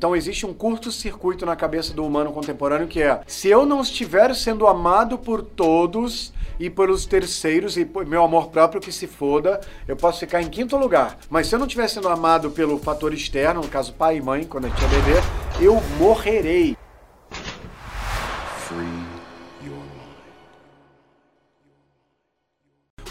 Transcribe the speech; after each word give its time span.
Então 0.00 0.14
existe 0.14 0.46
um 0.46 0.54
curto-circuito 0.54 1.44
na 1.44 1.56
cabeça 1.56 1.92
do 1.92 2.06
humano 2.06 2.32
contemporâneo 2.32 2.86
que 2.86 3.02
é: 3.02 3.20
se 3.26 3.48
eu 3.48 3.66
não 3.66 3.80
estiver 3.80 4.32
sendo 4.32 4.68
amado 4.68 5.18
por 5.18 5.42
todos 5.42 6.32
e 6.56 6.70
pelos 6.70 7.04
terceiros 7.04 7.76
e 7.76 7.84
por 7.84 8.06
meu 8.06 8.22
amor 8.22 8.46
próprio 8.50 8.80
que 8.80 8.92
se 8.92 9.08
foda, 9.08 9.60
eu 9.88 9.96
posso 9.96 10.20
ficar 10.20 10.40
em 10.40 10.48
quinto 10.48 10.76
lugar. 10.76 11.18
Mas 11.28 11.48
se 11.48 11.56
eu 11.56 11.58
não 11.58 11.66
estiver 11.66 11.88
sendo 11.88 12.08
amado 12.08 12.48
pelo 12.52 12.78
fator 12.78 13.12
externo, 13.12 13.60
no 13.60 13.66
caso 13.66 13.92
pai 13.92 14.18
e 14.18 14.22
mãe, 14.22 14.44
quando 14.44 14.68
eu 14.68 14.74
tinha 14.76 14.88
bebê, 14.88 15.20
eu 15.60 15.82
morrerei. 15.98 16.76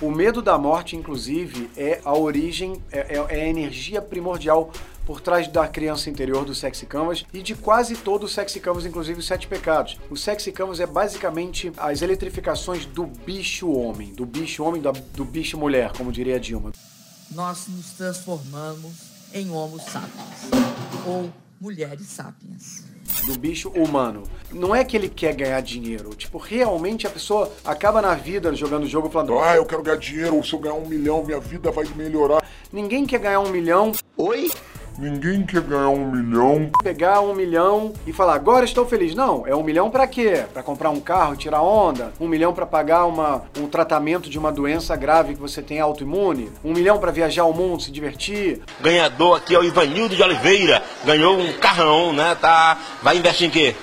O 0.00 0.10
medo 0.10 0.42
da 0.42 0.58
morte, 0.58 0.94
inclusive, 0.94 1.70
é 1.74 2.00
a 2.04 2.14
origem, 2.16 2.82
é, 2.92 3.16
é, 3.16 3.40
é 3.40 3.44
a 3.44 3.48
energia 3.48 4.02
primordial 4.02 4.70
por 5.06 5.20
trás 5.20 5.46
da 5.46 5.66
criança 5.68 6.10
interior 6.10 6.44
do 6.44 6.54
Sexy 6.54 6.84
Canvas 6.84 7.24
e 7.32 7.40
de 7.40 7.54
quase 7.54 7.94
todo 7.96 8.24
o 8.24 8.28
Sexy 8.28 8.58
Canvas, 8.58 8.84
inclusive 8.84 9.20
os 9.20 9.26
Sete 9.26 9.46
Pecados. 9.46 9.98
O 10.10 10.16
Sexy 10.16 10.50
Canvas 10.50 10.80
é 10.80 10.86
basicamente 10.86 11.72
as 11.76 12.02
eletrificações 12.02 12.84
do 12.84 13.06
bicho 13.06 13.70
homem, 13.70 14.12
do 14.12 14.26
bicho 14.26 14.64
homem, 14.64 14.82
do, 14.82 14.90
do 14.90 15.24
bicho 15.24 15.56
mulher, 15.56 15.92
como 15.92 16.10
diria 16.10 16.36
a 16.36 16.38
Dilma. 16.38 16.72
Nós 17.30 17.68
nos 17.68 17.92
transformamos 17.92 18.92
em 19.32 19.50
Homo 19.50 19.78
sapiens, 19.78 20.50
ou 21.06 21.30
mulheres 21.60 22.06
sapiens 22.08 22.84
do 23.24 23.38
bicho 23.38 23.68
humano. 23.70 24.24
Não 24.52 24.74
é 24.74 24.84
que 24.84 24.96
ele 24.96 25.08
quer 25.08 25.34
ganhar 25.34 25.60
dinheiro. 25.60 26.10
Tipo, 26.10 26.38
realmente 26.38 27.06
a 27.06 27.10
pessoa 27.10 27.52
acaba 27.64 28.02
na 28.02 28.14
vida 28.14 28.54
jogando 28.54 28.84
o 28.84 28.88
jogo 28.88 29.10
falando: 29.10 29.38
Ah, 29.38 29.56
eu 29.56 29.66
quero 29.66 29.82
ganhar 29.82 29.98
dinheiro, 29.98 30.42
se 30.44 30.52
eu 30.52 30.58
ganhar 30.58 30.74
um 30.74 30.86
milhão, 30.86 31.24
minha 31.24 31.40
vida 31.40 31.70
vai 31.70 31.84
melhorar. 31.96 32.46
Ninguém 32.72 33.06
quer 33.06 33.20
ganhar 33.20 33.40
um 33.40 33.50
milhão. 33.50 33.92
Oi? 34.16 34.50
Ninguém 34.98 35.44
quer 35.44 35.60
ganhar 35.60 35.90
um 35.90 36.10
milhão. 36.10 36.70
Pegar 36.82 37.20
um 37.20 37.34
milhão 37.34 37.92
e 38.06 38.12
falar, 38.14 38.34
agora 38.34 38.64
estou 38.64 38.86
feliz. 38.86 39.14
Não, 39.14 39.46
é 39.46 39.54
um 39.54 39.62
milhão 39.62 39.90
para 39.90 40.06
quê? 40.06 40.44
Para 40.54 40.62
comprar 40.62 40.88
um 40.88 41.00
carro, 41.00 41.36
tirar 41.36 41.60
onda? 41.60 42.12
Um 42.18 42.26
milhão 42.26 42.54
para 42.54 42.64
pagar 42.64 43.04
uma, 43.04 43.42
um 43.58 43.66
tratamento 43.66 44.30
de 44.30 44.38
uma 44.38 44.50
doença 44.50 44.96
grave 44.96 45.34
que 45.34 45.40
você 45.40 45.60
tem 45.60 45.80
autoimune? 45.80 46.50
Um 46.64 46.72
milhão 46.72 46.98
para 46.98 47.12
viajar 47.12 47.42
ao 47.42 47.52
mundo, 47.52 47.82
se 47.82 47.90
divertir? 47.90 48.62
Ganhador 48.80 49.36
aqui 49.36 49.54
é 49.54 49.58
o 49.58 49.64
Ivanildo 49.64 50.16
de 50.16 50.22
Oliveira. 50.22 50.82
Ganhou 51.04 51.38
um 51.38 51.52
carrão, 51.54 52.14
né? 52.14 52.34
Tá... 52.40 52.78
Vai 53.02 53.18
investir 53.18 53.48
em 53.48 53.50
quê? 53.50 53.76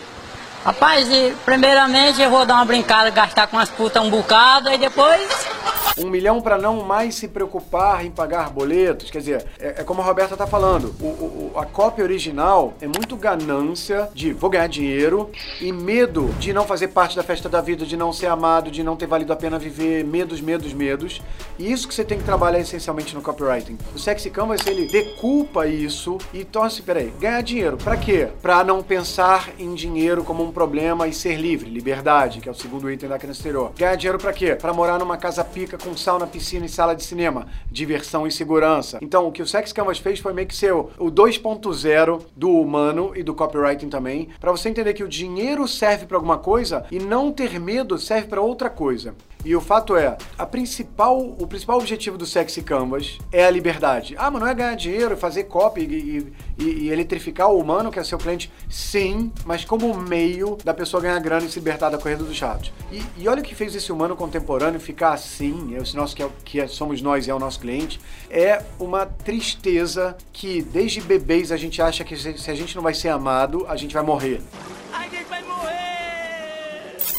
Rapaz, 0.66 1.08
primeiramente 1.46 2.22
eu 2.22 2.30
vou 2.30 2.46
dar 2.46 2.56
uma 2.56 2.66
brincada, 2.66 3.10
gastar 3.10 3.48
com 3.48 3.60
as 3.60 3.70
putas 3.70 4.02
um 4.02 4.10
bocado, 4.10 4.72
e 4.72 4.78
depois 4.78 5.53
um 5.98 6.10
milhão 6.10 6.42
para 6.42 6.58
não 6.58 6.84
mais 6.84 7.16
se 7.16 7.28
preocupar 7.28 8.06
em 8.06 8.12
pagar 8.12 8.50
boletos. 8.50 9.10
Quer 9.10 9.20
dizer, 9.20 9.46
é, 9.60 9.82
é 9.82 9.84
como 9.84 10.02
a 10.02 10.06
Roberta 10.06 10.36
tá 10.36 10.48
falando. 10.48 10.94
O, 11.00 11.06
o, 11.06 11.52
a 11.56 11.66
cópia 11.66 12.04
original 12.04 12.74
é 12.82 12.88
muito 12.88 13.16
ganância 13.16 14.10
de 14.14 14.34
vou 14.34 14.50
ganhar 14.50 14.68
dinheiro 14.68 15.30
e 15.62 15.72
medo 15.72 16.28
de 16.40 16.54
não 16.54 16.66
fazer 16.66 16.90
parte 16.90 17.16
da 17.16 17.24
festa 17.24 17.48
da 17.48 17.62
vida, 17.62 17.86
de 17.86 17.96
não 17.96 18.12
ser 18.12 18.28
amado, 18.28 18.72
de 18.72 18.84
não 18.84 18.96
ter 18.96 19.08
valido 19.08 19.32
a 19.34 19.36
pena 19.36 19.60
viver. 19.60 20.04
Medos, 20.04 20.42
medos, 20.42 20.74
medos. 20.74 21.22
E 21.58 21.72
isso 21.72 21.88
que 21.88 21.94
você 21.94 22.04
tem 22.04 22.18
que 22.18 22.24
trabalhar 22.24 22.60
essencialmente 22.60 23.16
no 23.16 23.22
copywriting. 23.22 23.78
O 23.96 24.00
Sexy 24.00 24.30
Canvas, 24.30 24.66
ele 24.66 24.88
deculpa 24.88 25.68
isso 25.68 26.18
e 26.34 26.44
torna-se, 26.44 26.82
peraí, 26.82 27.14
ganhar 27.20 27.42
dinheiro. 27.42 27.78
Para 27.78 27.98
quê? 27.98 28.30
Para 28.42 28.64
não 28.64 28.82
pensar 28.82 29.50
em 29.60 29.74
dinheiro 29.74 30.24
como 30.24 30.44
um 30.44 30.52
problema 30.52 31.08
e 31.08 31.14
ser 31.14 31.36
livre, 31.36 31.70
liberdade, 31.70 32.40
que 32.40 32.50
é 32.50 32.52
o 32.52 32.56
segundo 32.56 32.90
item 32.92 33.10
da 33.10 33.18
criança 33.18 33.40
exterior. 33.40 33.72
Ganhar 33.78 33.96
dinheiro 33.96 34.18
para 34.18 34.34
quê? 34.34 34.56
Para 34.56 34.74
morar 34.74 35.00
numa 35.00 35.18
casa 35.18 35.44
pica 35.44 35.78
com 35.84 35.96
sauna, 35.98 36.26
piscina 36.26 36.66
e 36.66 36.70
sala 36.70 36.96
de 36.96 37.04
cinema. 37.04 37.48
Diversão 37.70 38.26
e 38.26 38.32
segurança. 38.32 39.00
Então, 39.02 39.28
o 39.28 39.32
que 39.32 39.42
o 39.42 39.48
Sex 39.48 39.74
Canvas 39.74 40.00
fez 40.00 40.20
foi 40.20 40.34
meio 40.34 40.48
que 40.48 40.56
ser 40.56 40.74
o 40.74 40.90
2.0 41.00 42.22
do 42.36 42.50
humano 42.50 43.12
e 43.16 43.22
do 43.22 43.34
copywriting 43.34 43.90
também, 43.90 44.30
para 44.40 44.52
você 44.52 44.70
entender 44.70 44.94
que 44.94 45.04
o 45.04 45.10
dinheiro 45.10 45.68
serve 45.68 46.06
para 46.06 46.18
alguma 46.18 46.38
coisa 46.38 46.86
e 46.90 47.00
não 47.00 47.32
ter 47.32 47.60
medo 47.60 47.98
serve 47.98 48.28
para 48.28 48.42
outra 48.42 48.70
coisa. 48.70 49.14
E 49.46 49.56
o 49.56 49.62
fato 49.62 49.96
é, 49.98 50.18
a 50.38 50.46
principal, 50.46 51.20
o 51.20 51.46
principal 51.46 51.78
objetivo 51.78 52.18
do 52.18 52.26
Sexy 52.26 52.62
Canvas 52.62 53.18
é 53.32 53.44
a 53.46 53.50
liberdade. 53.50 54.16
Ah, 54.18 54.32
mas 54.32 54.42
não 54.42 54.48
é 54.48 54.54
ganhar 54.54 54.76
dinheiro, 54.76 55.18
fazer 55.18 55.44
copy 55.44 55.82
e, 55.82 56.34
e, 56.58 56.64
e, 56.64 56.90
eletrificar 56.90 57.50
o 57.50 57.60
humano, 57.60 57.92
que 57.92 58.00
é 58.00 58.04
seu 58.04 58.18
cliente? 58.18 58.52
Sim, 58.70 59.32
mas 59.46 59.66
como 59.66 59.94
meio 59.94 60.58
da 60.64 60.74
pessoa 60.74 61.02
ganhar 61.02 61.20
grana 61.20 61.46
e 61.46 61.50
se 61.50 61.60
libertar 61.60 61.90
da 61.90 61.98
corrida 61.98 62.24
do 62.24 62.34
chato. 62.34 62.72
E, 62.92 63.02
e 63.18 63.28
olha 63.28 63.42
o 63.42 63.44
que 63.44 63.54
fez 63.54 63.76
esse 63.76 63.92
humano 63.92 64.16
contemporâneo 64.16 64.80
ficar 64.80 65.14
assim, 65.14 65.76
esse 65.76 65.96
nosso 65.96 66.16
que, 66.16 66.24
é, 66.24 66.30
que 66.46 66.60
é, 66.62 66.68
somos 66.68 67.02
nós 67.02 67.28
e 67.28 67.30
é 67.30 67.36
o 67.36 67.40
nosso 67.40 67.60
cliente, 67.60 68.00
é 68.30 68.64
uma 68.80 69.06
tristeza 69.06 70.16
que 70.32 70.62
desde 70.62 71.02
bebês 71.02 71.52
a 71.52 71.58
gente 71.58 71.82
acha 71.82 72.04
que 72.06 72.16
se, 72.16 72.38
se 72.38 72.50
a 72.50 72.56
gente 72.56 72.76
não 72.76 72.84
vai 72.84 72.94
ser 72.94 73.10
amado, 73.10 73.66
a 73.68 73.76
gente 73.76 73.94
vai 73.94 74.04
morrer. 74.04 74.42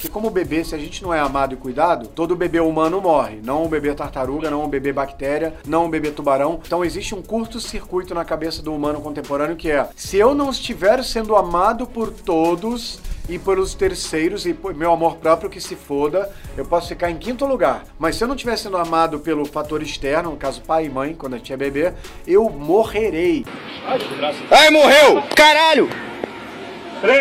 Porque 0.05 0.13
como 0.13 0.29
bebê, 0.29 0.63
se 0.63 0.75
a 0.75 0.79
gente 0.79 1.03
não 1.03 1.15
é 1.15 1.19
amado 1.19 1.55
e 1.55 1.57
cuidado, 1.57 2.09
todo 2.09 2.37
bebê 2.37 2.61
humano 2.61 3.01
morre. 3.01 3.41
Não 3.43 3.65
um 3.65 3.69
bebê 3.69 3.95
tartaruga, 3.95 4.51
não 4.51 4.63
um 4.63 4.69
bebê 4.69 4.93
bactéria, 4.93 5.55
não 5.67 5.87
um 5.87 5.89
bebê 5.89 6.11
tubarão. 6.11 6.61
Então 6.67 6.85
existe 6.85 7.15
um 7.15 7.23
curto-circuito 7.23 8.15
na 8.15 8.23
cabeça 8.23 8.61
do 8.61 8.75
humano 8.75 9.01
contemporâneo 9.01 9.57
que 9.57 9.71
é: 9.71 9.89
se 9.97 10.19
eu 10.19 10.35
não 10.35 10.51
estiver 10.51 11.03
sendo 11.03 11.35
amado 11.35 11.87
por 11.87 12.11
todos, 12.11 13.01
e 13.31 13.39
pelos 13.39 13.73
terceiros 13.73 14.45
e 14.45 14.53
por 14.53 14.75
meu 14.75 14.93
amor 14.93 15.17
próprio 15.17 15.49
que 15.49 15.59
se 15.59 15.75
foda, 15.75 16.31
eu 16.55 16.67
posso 16.67 16.89
ficar 16.89 17.11
em 17.11 17.17
quinto 17.17 17.47
lugar. 17.47 17.85
Mas 17.99 18.17
se 18.17 18.25
eu 18.25 18.29
não 18.29 18.35
estiver 18.35 18.59
sendo 18.59 18.77
amado 18.77 19.21
pelo 19.21 19.47
fator 19.47 19.83
externo, 19.83 20.33
no 20.33 20.37
caso 20.37 20.61
pai 20.61 20.85
e 20.85 20.91
mãe, 20.91 21.15
quando 21.15 21.33
a 21.33 21.39
gente 21.39 21.51
é 21.51 21.57
bebê, 21.57 21.95
eu 22.27 22.51
morrerei. 22.51 23.47
Ai, 24.51 24.69
morreu! 24.69 25.23
Caralho! 25.35 25.89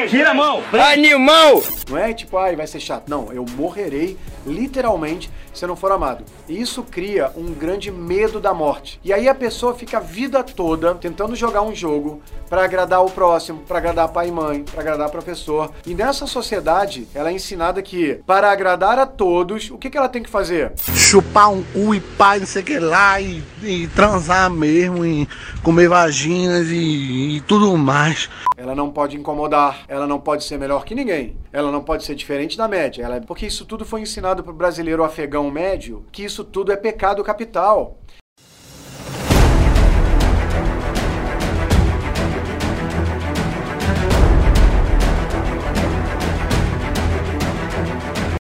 Tira 0.10 0.32
a 0.32 0.34
mão! 0.34 0.62
Animal! 0.72 1.62
Não 1.90 1.98
é 1.98 2.14
tipo, 2.14 2.38
ai, 2.38 2.56
vai 2.56 2.68
ser 2.68 2.80
chato. 2.80 3.10
Não, 3.10 3.32
eu 3.32 3.46
morrerei 3.56 4.18
literalmente 4.46 5.30
se 5.54 5.64
eu 5.64 5.70
não 5.70 5.76
for 5.76 5.92
amado. 5.92 6.24
E 6.48 6.60
isso 6.60 6.84
cria 6.84 7.32
um 7.36 7.54
grande 7.54 7.92
medo 7.92 8.40
da 8.40 8.54
morte. 8.54 9.00
E 9.04 9.14
aí 9.14 9.30
a 9.30 9.36
pessoa 9.36 9.74
fica 9.74 9.98
a 9.98 10.02
vida 10.02 10.44
toda 10.44 10.96
tentando 10.96 11.36
jogar 11.36 11.62
um 11.62 11.76
jogo 11.76 12.22
para 12.50 12.64
agradar 12.64 13.04
o 13.04 13.10
próximo, 13.10 13.60
para 13.68 13.78
agradar 13.78 14.10
pai 14.10 14.30
e 14.30 14.32
mãe, 14.32 14.64
para 14.64 14.82
agradar 14.82 15.10
professor. 15.10 15.72
E 15.86 15.94
nessa 15.94 16.26
sociedade, 16.28 17.08
ela 17.14 17.30
é 17.30 17.34
ensinada 17.34 17.82
que 17.82 18.20
para 18.26 18.52
agradar 18.52 18.98
a 19.00 19.06
todos, 19.06 19.70
o 19.70 19.78
que, 19.78 19.90
que 19.90 19.98
ela 19.98 20.10
tem 20.10 20.24
que 20.24 20.30
fazer? 20.30 20.74
Chupar 20.96 21.52
um 21.52 21.64
cu 21.64 21.94
e 21.96 22.00
pá, 22.00 22.38
não 22.38 22.46
sei 22.46 22.62
o 22.62 22.66
que 22.66 22.80
lá, 22.80 23.20
e, 23.20 23.44
e 23.62 23.88
transar 23.90 24.50
mesmo, 24.50 25.06
e 25.06 25.28
comer 25.64 25.88
vaginas 25.88 26.68
e, 26.70 27.38
e 27.38 27.42
tudo 27.42 27.76
mais. 27.78 28.30
Ela 28.58 28.76
não 28.76 28.90
pode 28.90 29.18
incomodar, 29.18 29.82
ela 29.88 30.08
não 30.08 30.20
pode 30.20 30.44
ser 30.44 30.58
melhor 30.58 30.86
que 30.86 30.96
ninguém, 30.96 31.36
ela 31.52 31.72
não 31.74 31.84
pode 31.84 32.06
ser 32.06 32.16
diferente 32.16 32.58
da 32.58 32.68
média, 32.68 33.04
ela, 33.04 33.18
é, 33.18 33.20
porque 33.20 33.46
isso 33.46 33.66
tudo 33.66 33.84
foi 33.84 34.02
ensinado 34.02 34.44
para 34.44 34.54
o 34.54 34.56
brasileiro 34.56 35.04
afegão 35.04 35.52
médio, 35.52 36.06
que 36.12 36.24
isso 36.24 36.44
tudo 36.46 36.72
é 36.72 36.78
pecado 36.78 37.24
capital. 37.24 37.98